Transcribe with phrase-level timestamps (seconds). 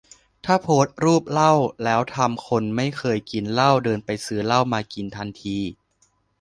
[0.45, 1.53] ถ้าโพสต์รูปเหล้า
[1.83, 5.57] แล้วทำคนไม่เคยกินเหล้าเดินไปซื้อเหล้ามากินทันที